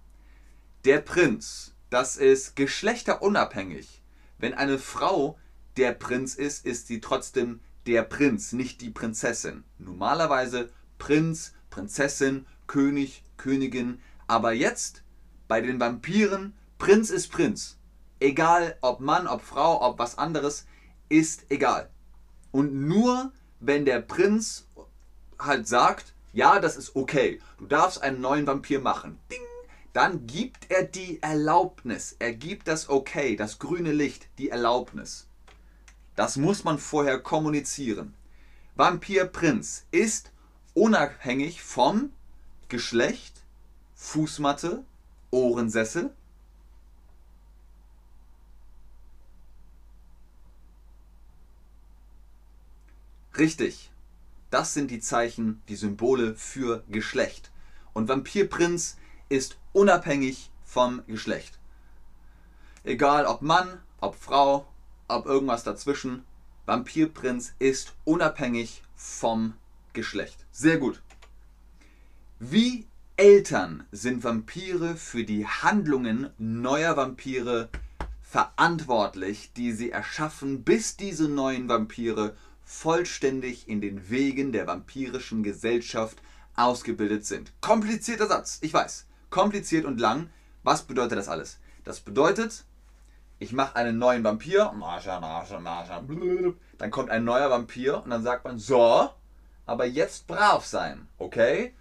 Der 0.86 1.00
Prinz, 1.00 1.74
das 1.90 2.18
ist 2.18 2.56
geschlechterunabhängig. 2.56 4.02
Wenn 4.38 4.54
eine 4.54 4.78
Frau 4.78 5.38
der 5.78 5.94
Prinz 5.94 6.36
ist, 6.36 6.66
ist 6.66 6.88
sie 6.88 7.02
trotzdem 7.02 7.60
der 7.86 8.04
Prinz, 8.04 8.54
nicht 8.54 8.82
die 8.82 8.90
Prinzessin. 8.90 9.64
Normalerweise 9.78 10.70
Prinz, 10.98 11.54
Prinzessin, 11.70 12.46
König, 12.68 13.24
Königin. 13.38 14.00
Aber 14.28 14.54
jetzt 14.54 15.04
bei 15.48 15.62
den 15.62 15.80
Vampiren, 15.80 16.54
Prinz 16.78 17.10
ist 17.10 17.30
Prinz. 17.30 17.78
Egal 18.20 18.78
ob 18.82 19.00
Mann, 19.00 19.28
ob 19.28 19.42
Frau, 19.42 19.82
ob 19.82 20.00
was 20.00 20.18
anderes, 20.18 20.66
ist 21.10 21.46
egal. 21.50 21.90
Und 22.52 22.74
nur 22.74 23.32
wenn 23.60 23.86
der 23.86 24.02
Prinz 24.02 24.68
halt 25.40 25.68
sagt, 25.68 26.14
ja, 26.32 26.60
das 26.60 26.78
ist 26.78 26.96
okay, 26.96 27.40
du 27.58 27.66
darfst 27.66 28.02
einen 28.02 28.22
neuen 28.22 28.48
Vampir 28.48 28.80
machen, 28.80 29.20
ding, 29.30 29.40
dann 29.94 30.26
gibt 30.26 30.72
er 30.72 30.84
die 30.84 31.22
Erlaubnis, 31.22 32.16
er 32.18 32.34
gibt 32.34 32.68
das 32.68 32.90
Okay, 32.90 33.36
das 33.36 33.60
grüne 33.60 33.92
Licht, 33.92 34.28
die 34.40 34.50
Erlaubnis. 34.50 35.28
Das 36.16 36.38
muss 36.38 36.64
man 36.64 36.78
vorher 36.78 37.20
kommunizieren. 37.20 38.14
Vampir 38.76 39.26
Prinz 39.26 39.86
ist 39.92 40.32
unabhängig 40.74 41.62
vom 41.62 42.12
Geschlecht, 42.70 43.42
Fußmatte, 43.96 44.84
Ohrensessel. 45.32 46.14
Richtig. 53.38 53.90
Das 54.52 54.76
sind 54.76 54.92
die 54.92 55.00
Zeichen, 55.00 55.64
die 55.68 55.76
Symbole 55.76 56.36
für 56.36 56.84
Geschlecht. 56.88 57.52
Und 57.94 58.08
Vampirprinz 58.08 58.98
ist 59.30 59.58
unabhängig 59.72 60.52
vom 60.64 61.04
Geschlecht. 61.08 61.58
Egal 62.84 63.26
ob 63.26 63.42
Mann, 63.42 63.82
ob 64.00 64.16
Frau, 64.16 64.68
ob 65.08 65.26
irgendwas 65.26 65.64
dazwischen. 65.64 66.24
Vampirprinz 66.66 67.54
ist 67.60 67.94
unabhängig 68.06 68.84
vom 68.96 69.54
Geschlecht. 69.94 70.46
Sehr 70.52 70.78
gut. 70.78 71.02
Wie 72.40 72.88
Eltern 73.16 73.86
sind 73.92 74.24
Vampire 74.24 74.96
für 74.96 75.24
die 75.24 75.46
Handlungen 75.46 76.30
neuer 76.38 76.98
Vampire 76.98 77.70
verantwortlich, 78.22 79.52
die 79.56 79.72
sie 79.72 79.92
erschaffen, 79.92 80.64
bis 80.64 80.98
diese 80.98 81.30
neuen 81.30 81.70
Vampire 81.70 82.36
vollständig 82.64 83.70
in 83.70 83.82
den 83.82 84.10
Wegen 84.10 84.52
der 84.52 84.66
vampirischen 84.66 85.44
Gesellschaft 85.44 86.18
ausgebildet 86.56 87.26
sind. 87.26 87.52
Komplizierter 87.62 88.28
Satz, 88.28 88.58
ich 88.62 88.74
weiß. 88.74 89.06
Kompliziert 89.30 89.86
und 89.86 90.00
lang. 90.00 90.30
Was 90.64 90.84
bedeutet 90.84 91.18
das 91.18 91.28
alles? 91.28 91.60
Das 91.84 92.00
bedeutet, 92.00 92.66
ich 93.44 93.54
mache 93.54 93.76
einen 93.76 93.98
neuen 93.98 94.24
Vampir, 94.24 94.74
dann 96.78 96.92
kommt 96.92 97.10
ein 97.10 97.24
neuer 97.24 97.50
Vampir 97.50 98.04
und 98.04 98.10
dann 98.10 98.24
sagt 98.24 98.46
man, 98.46 98.58
so, 98.58 99.10
aber 99.66 99.86
jetzt 99.86 100.28
brav 100.28 100.66
sein, 100.66 101.08
okay? 101.18 101.74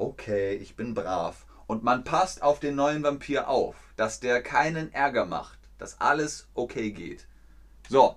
okay, 0.00 0.54
ich 0.56 0.76
bin 0.76 0.94
brav. 0.94 1.46
Und 1.66 1.84
man 1.84 2.02
passt 2.02 2.42
auf 2.42 2.58
den 2.58 2.74
neuen 2.74 3.02
Vampir 3.02 3.48
auf, 3.48 3.76
dass 3.96 4.18
der 4.18 4.42
keinen 4.42 4.92
Ärger 4.92 5.26
macht, 5.26 5.58
dass 5.78 6.00
alles 6.00 6.48
okay 6.54 6.90
geht. 6.90 7.26
So, 7.88 8.16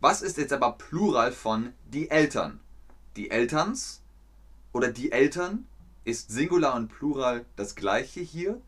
was 0.00 0.22
ist 0.22 0.38
jetzt 0.38 0.52
aber 0.52 0.72
Plural 0.72 1.32
von 1.32 1.74
die 1.86 2.10
Eltern? 2.10 2.60
Die 3.16 3.30
Elterns 3.30 4.02
oder 4.72 4.90
die 4.90 5.12
Eltern 5.12 5.66
ist 6.04 6.30
Singular 6.30 6.74
und 6.74 6.88
Plural 6.88 7.44
das 7.56 7.74
gleiche 7.74 8.20
hier? 8.20 8.60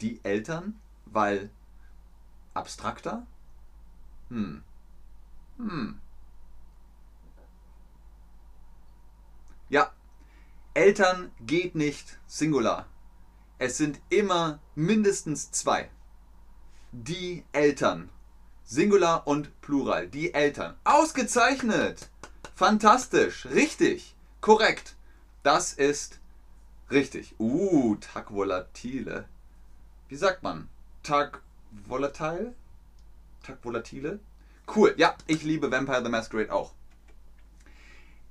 Die 0.00 0.20
Eltern, 0.24 0.80
weil 1.04 1.50
Abstrakter? 2.56 3.26
Hm. 4.28 4.62
Hm. 5.58 6.00
Ja, 9.68 9.92
Eltern 10.74 11.32
geht 11.40 11.74
nicht 11.74 12.18
Singular. 12.26 12.86
Es 13.58 13.78
sind 13.78 14.00
immer 14.10 14.60
mindestens 14.74 15.50
zwei. 15.50 15.90
Die 16.92 17.44
Eltern. 17.52 18.10
Singular 18.64 19.26
und 19.26 19.60
Plural. 19.60 20.08
Die 20.08 20.34
Eltern. 20.34 20.76
Ausgezeichnet! 20.84 22.10
Fantastisch! 22.54 23.46
Richtig! 23.46 24.14
Korrekt! 24.40 24.96
Das 25.42 25.72
ist 25.72 26.20
richtig. 26.90 27.34
Uh, 27.38 27.96
Tag 27.96 28.32
volatile. 28.32 29.26
Wie 30.08 30.16
sagt 30.16 30.42
man? 30.42 30.68
Tag 31.02 31.42
volatile? 31.86 32.54
Tag 33.42 33.58
volatile? 33.62 34.20
Cool. 34.74 34.94
Ja, 34.96 35.16
ich 35.26 35.42
liebe 35.42 35.70
Vampire 35.70 36.02
the 36.02 36.10
Masquerade 36.10 36.52
auch. 36.52 36.72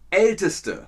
Älteste. 0.10 0.88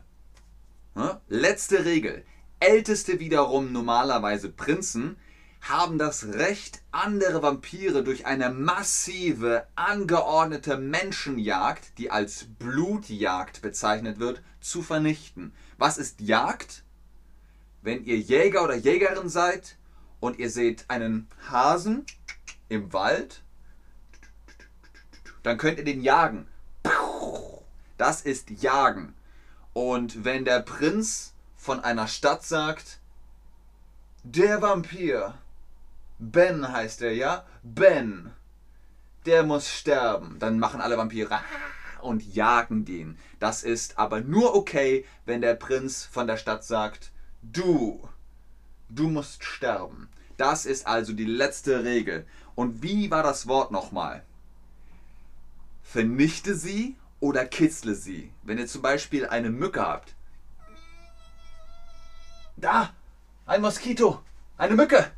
Letzte 1.28 1.86
Regel. 1.86 2.24
Älteste 2.60 3.20
wiederum 3.20 3.72
normalerweise 3.72 4.50
Prinzen 4.50 5.17
haben 5.62 5.98
das 5.98 6.26
Recht, 6.26 6.82
andere 6.91 7.41
Vampire 7.41 8.04
durch 8.04 8.26
eine 8.26 8.50
massive, 8.50 9.67
angeordnete 9.76 10.78
Menschenjagd, 10.78 11.98
die 11.98 12.10
als 12.10 12.46
Blutjagd 12.58 13.62
bezeichnet 13.62 14.20
wird, 14.20 14.41
zu 14.62 14.82
vernichten. 14.82 15.54
Was 15.78 15.98
ist 15.98 16.22
Jagd? 16.22 16.84
Wenn 17.82 18.04
ihr 18.06 18.17
Jäger 18.17 18.63
oder 18.63 18.76
Jägerin 18.76 19.30
seid 19.30 19.78
und 20.20 20.39
ihr 20.39 20.50
seht 20.50 20.86
einen 20.89 21.28
Hasen 21.50 22.06
im 22.69 22.93
Wald, 22.93 23.41
dann 25.43 25.58
könnt 25.58 25.77
ihr 25.77 25.86
den 25.86 26.01
jagen. 26.01 26.47
Das 27.97 28.21
ist 28.21 28.49
Jagen. 28.62 29.15
Und 29.73 30.23
wenn 30.23 30.45
der 30.45 30.62
Prinz 30.62 31.34
von 31.56 31.80
einer 31.80 32.08
Stadt 32.08 32.43
sagt, 32.43 32.99
der 34.23 34.62
Vampir, 34.62 35.36
Ben 36.19 36.71
heißt 36.71 37.01
er, 37.01 37.13
ja? 37.13 37.45
Ben, 37.63 38.32
der 39.25 39.43
muss 39.43 39.69
sterben. 39.69 40.38
Dann 40.39 40.60
machen 40.60 40.82
alle 40.82 40.97
Vampire 40.97 41.39
und 42.01 42.34
jagen 42.34 42.86
den. 42.86 43.17
Das 43.39 43.63
ist 43.63 43.97
aber 43.97 44.21
nur 44.21 44.56
okay, 44.56 45.06
wenn 45.25 45.41
der 45.41 45.56
Prinz 45.56 46.06
von 46.06 46.27
der 46.27 46.38
Stadt 46.38 46.63
sagt, 46.63 47.12
du, 47.41 48.08
du 48.89 49.10
musst 49.10 49.43
sterben. 49.43 50.10
Das 50.38 50.65
ist 50.65 50.88
also 50.88 51.13
die 51.13 51.25
letzte 51.25 51.84
Regel. 51.84 52.25
Und 52.58 52.82
wie 52.82 53.12
war 53.12 53.22
das 53.22 53.48
Wort 53.48 53.70
nochmal? 53.70 54.24
Vernichte 55.84 56.56
sie 56.56 56.96
oder 57.20 57.46
kitzle 57.46 57.93
sie. 57.93 58.32
Wenn 58.41 58.58
ihr 58.58 58.65
zum 58.65 58.82
Beispiel 58.82 59.28
eine 59.28 59.52
Mücke 59.52 59.80
habt. 59.80 60.15
Da, 62.56 62.91
ein 63.46 63.62
Moskito, 63.62 64.24
eine 64.58 64.74
Mücke. 64.74 65.12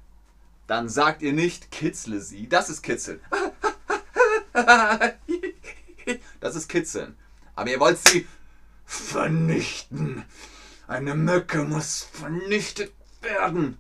Dann 0.68 0.90
sagt 0.90 1.22
ihr 1.22 1.32
nicht 1.32 1.72
kitzle 1.72 2.20
sie. 2.20 2.50
Das 2.50 2.70
ist 2.70 2.82
kitzeln. 2.84 3.22
Das 6.42 6.56
ist 6.56 6.68
kitzeln. 6.68 7.16
Aber 7.56 7.70
ihr 7.70 7.80
wollt 7.80 8.00
sie 8.00 8.28
vernichten. 8.86 10.26
Eine 10.88 11.14
Mücke 11.14 11.64
muss 11.64 12.02
vernichtet 12.02 12.92
werden. 13.22 13.78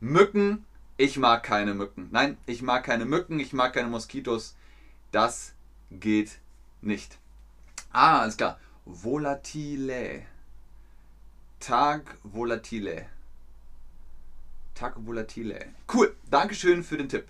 Mücken, 0.00 0.66
ich 0.98 1.16
mag 1.16 1.42
keine 1.42 1.72
Mücken. 1.72 2.08
Nein, 2.10 2.36
ich 2.44 2.60
mag 2.60 2.84
keine 2.84 3.06
Mücken, 3.06 3.40
ich 3.40 3.54
mag 3.54 3.72
keine 3.72 3.88
Moskitos. 3.88 4.56
Das 5.12 5.54
geht 5.90 6.40
nicht. 6.82 7.18
Ah, 7.90 8.20
alles 8.20 8.36
klar. 8.36 8.58
Volatile. 8.84 10.26
Tag 11.60 12.18
volatile. 12.22 13.06
Tag 14.74 14.94
volatile. 14.98 15.66
Cool. 15.92 16.14
Dankeschön 16.30 16.84
für 16.84 16.98
den 16.98 17.08
Tipp. 17.08 17.28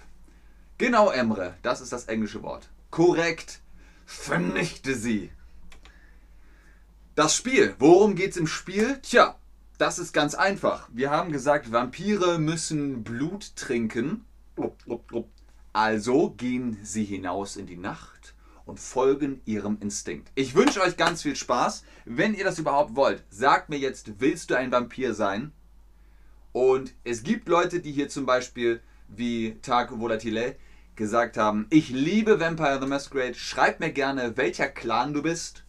Genau, 0.79 1.11
Emre. 1.11 1.55
Das 1.63 1.81
ist 1.81 1.93
das 1.93 2.07
englische 2.07 2.43
Wort. 2.43 2.69
Korrekt. 2.91 3.61
Vernichte 4.07 4.95
sie. 4.95 5.31
Das 7.15 7.37
Spiel. 7.37 7.75
Worum 7.79 8.15
geht's 8.15 8.37
im 8.37 8.47
Spiel? 8.47 8.99
Tja, 9.03 9.38
das 9.79 9.99
ist 9.99 10.13
ganz 10.13 10.35
einfach. 10.35 10.89
Wir 10.93 11.11
haben 11.11 11.33
gesagt, 11.33 11.73
Vampire 11.73 12.39
müssen 12.39 13.05
Blut 13.05 13.55
trinken. 13.57 14.25
Also 15.73 16.31
gehen 16.31 16.79
sie 16.83 17.05
hinaus 17.05 17.57
in 17.57 17.67
die 17.67 17.77
Nacht 17.77 18.35
und 18.67 18.81
folgen 18.81 19.41
ihrem 19.47 19.79
Instinkt. 19.81 20.31
Ich 20.35 20.55
wünsche 20.57 20.83
euch 20.83 20.97
ganz 20.97 21.23
viel 21.23 21.37
Spaß. 21.37 21.85
Wenn 22.05 22.35
ihr 22.35 22.45
das 22.45 22.59
überhaupt 22.59 22.97
wollt, 22.97 23.23
sagt 23.31 23.69
mir 23.69 23.79
jetzt, 23.79 24.21
willst 24.21 24.51
du 24.51 24.57
ein 24.57 24.73
Vampir 24.73 25.15
sein? 25.15 25.53
Und 26.53 26.93
es 27.05 27.23
gibt 27.23 27.49
Leute, 27.49 27.81
die 27.81 27.93
hier 27.93 28.09
zum 28.09 28.27
Beispiel 28.27 28.81
wie 29.07 29.57
Taco 29.63 30.01
Volatile 30.01 30.57
gesagt 30.97 31.37
haben, 31.37 31.67
ich 31.71 31.91
liebe 31.91 32.41
Vampire 32.41 32.81
the 32.81 32.87
Masquerade. 32.89 33.35
Schreib 33.35 33.79
mir 33.79 33.93
gerne, 33.93 34.37
welcher 34.37 34.67
Clan 34.67 35.13
du 35.13 35.23
bist. 35.23 35.63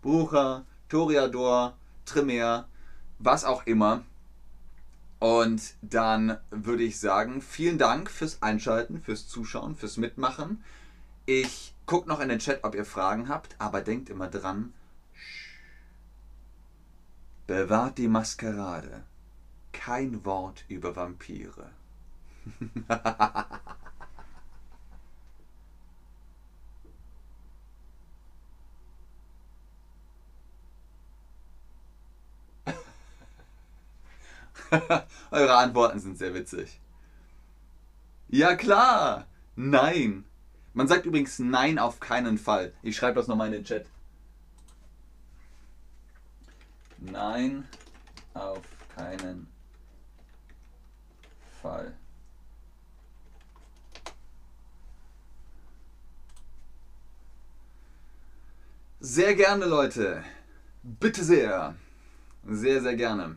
Brucher, 0.00 0.64
Toriador, 0.88 1.76
Tremere, 2.04 2.68
was 3.18 3.44
auch 3.44 3.66
immer. 3.66 4.04
Und 5.18 5.74
dann 5.82 6.38
würde 6.50 6.82
ich 6.82 7.00
sagen, 7.00 7.40
vielen 7.40 7.78
Dank 7.78 8.10
fürs 8.10 8.42
Einschalten, 8.42 9.00
fürs 9.00 9.28
Zuschauen, 9.28 9.74
fürs 9.74 9.96
Mitmachen. 9.96 10.62
Ich 11.24 11.74
gucke 11.86 12.08
noch 12.08 12.20
in 12.20 12.28
den 12.28 12.38
Chat, 12.38 12.64
ob 12.64 12.74
ihr 12.74 12.84
Fragen 12.84 13.28
habt, 13.28 13.56
aber 13.58 13.80
denkt 13.80 14.10
immer 14.10 14.28
dran, 14.28 14.72
bewahrt 17.46 17.98
die 17.98 18.08
Maskerade. 18.08 19.04
Kein 19.72 20.24
Wort 20.24 20.64
über 20.68 20.96
Vampire. 20.96 21.70
Eure 35.30 35.56
Antworten 35.56 36.00
sind 36.00 36.18
sehr 36.18 36.34
witzig. 36.34 36.80
Ja 38.28 38.54
klar. 38.54 39.26
Nein. 39.54 40.24
Man 40.74 40.88
sagt 40.88 41.06
übrigens 41.06 41.38
Nein 41.38 41.78
auf 41.78 42.00
keinen 42.00 42.38
Fall. 42.38 42.72
Ich 42.82 42.96
schreibe 42.96 43.14
das 43.14 43.28
nochmal 43.28 43.48
in 43.48 43.54
den 43.54 43.64
Chat. 43.64 43.86
Nein 46.98 47.66
auf 48.34 48.62
keinen 48.94 49.46
Fall. 51.62 51.94
Sehr 59.00 59.34
gerne, 59.34 59.66
Leute. 59.66 60.24
Bitte 60.82 61.22
sehr. 61.22 61.76
Sehr, 62.44 62.82
sehr 62.82 62.96
gerne. 62.96 63.36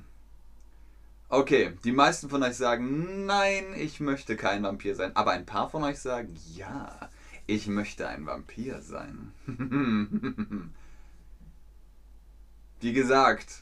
Okay, 1.31 1.73
die 1.83 1.91
meisten 1.91 2.27
von 2.27 2.41
euch 2.41 2.55
sagen, 2.57 3.27
nein, 3.27 3.75
ich 3.77 3.99
möchte 3.99 4.35
kein 4.35 4.63
Vampir 4.63 4.95
sein. 4.95 5.15
Aber 5.15 5.29
ein 5.29 5.45
paar 5.45 5.69
von 5.69 5.83
euch 5.83 5.99
sagen, 5.99 6.35
ja, 6.55 7.07
ich 7.45 7.67
möchte 7.67 8.07
ein 8.07 8.25
Vampir 8.25 8.81
sein. 8.81 9.31
Wie 12.79 12.93
gesagt, 12.93 13.61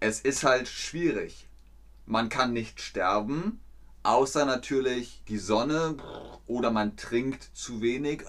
es 0.00 0.22
ist 0.22 0.42
halt 0.42 0.66
schwierig. 0.66 1.46
Man 2.04 2.28
kann 2.28 2.52
nicht 2.52 2.80
sterben, 2.80 3.60
außer 4.02 4.44
natürlich 4.44 5.22
die 5.28 5.38
Sonne 5.38 5.96
oder 6.48 6.72
man 6.72 6.96
trinkt 6.96 7.44
zu 7.54 7.80
wenig. 7.80 8.24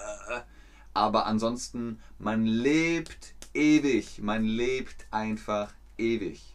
Aber 0.93 1.25
ansonsten, 1.25 1.99
man 2.19 2.45
lebt 2.45 3.33
ewig. 3.55 4.19
Man 4.21 4.43
lebt 4.43 5.07
einfach 5.09 5.73
ewig. 5.97 6.52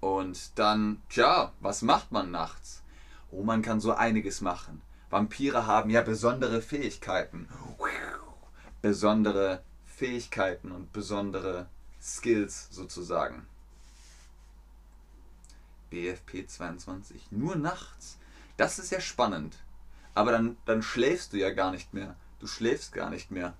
Und 0.00 0.58
dann, 0.58 1.02
tja, 1.08 1.52
was 1.60 1.82
macht 1.82 2.12
man 2.12 2.30
nachts? 2.30 2.82
Oh, 3.30 3.42
man 3.42 3.62
kann 3.62 3.80
so 3.80 3.92
einiges 3.92 4.40
machen. 4.40 4.80
Vampire 5.10 5.66
haben 5.66 5.90
ja 5.90 6.02
besondere 6.02 6.62
Fähigkeiten. 6.62 7.48
Besondere 8.80 9.62
Fähigkeiten 9.86 10.70
und 10.70 10.92
besondere 10.92 11.66
Skills 12.00 12.68
sozusagen. 12.70 13.46
BFP 15.90 16.46
22. 16.46 17.32
Nur 17.32 17.56
nachts. 17.56 18.18
Das 18.56 18.78
ist 18.78 18.90
ja 18.90 19.00
spannend. 19.00 19.56
Aber 20.14 20.32
dann, 20.32 20.56
dann 20.66 20.82
schläfst 20.82 21.32
du 21.32 21.38
ja 21.38 21.50
gar 21.50 21.70
nicht 21.70 21.94
mehr. 21.94 22.16
Du 22.40 22.46
schläfst 22.46 22.92
gar 22.92 23.10
nicht 23.10 23.30
mehr. 23.30 23.54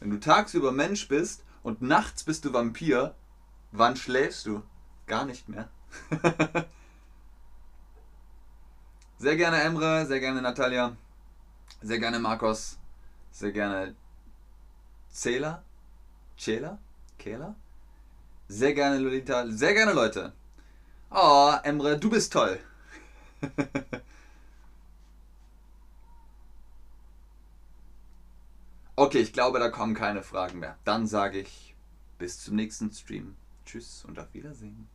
Wenn 0.00 0.10
du 0.10 0.18
tagsüber 0.18 0.72
Mensch 0.72 1.08
bist 1.08 1.44
und 1.62 1.82
nachts 1.82 2.24
bist 2.24 2.44
du 2.44 2.52
Vampir, 2.52 3.14
wann 3.72 3.96
schläfst 3.96 4.46
du? 4.46 4.62
Gar 5.10 5.24
nicht 5.24 5.48
mehr. 5.48 5.68
sehr 9.18 9.36
gerne 9.36 9.60
Emre, 9.60 10.06
sehr 10.06 10.20
gerne 10.20 10.40
Natalia. 10.40 10.96
Sehr 11.82 11.98
gerne 11.98 12.20
Marcos. 12.20 12.78
Sehr 13.32 13.50
gerne 13.50 13.96
Zähler. 15.10 15.64
Cela? 16.38 16.78
Kehler? 17.18 17.56
Sehr 18.46 18.72
gerne 18.72 18.98
Lolita. 18.98 19.48
Sehr 19.48 19.74
gerne 19.74 19.94
Leute. 19.94 20.32
Oh, 21.10 21.54
Emre, 21.64 21.98
du 21.98 22.08
bist 22.08 22.32
toll. 22.32 22.60
okay, 28.94 29.18
ich 29.18 29.32
glaube, 29.32 29.58
da 29.58 29.70
kommen 29.70 29.94
keine 29.94 30.22
Fragen 30.22 30.60
mehr. 30.60 30.78
Dann 30.84 31.08
sage 31.08 31.40
ich 31.40 31.74
bis 32.16 32.44
zum 32.44 32.54
nächsten 32.54 32.92
Stream. 32.92 33.34
Tschüss 33.66 34.04
und 34.04 34.20
auf 34.20 34.32
Wiedersehen. 34.34 34.88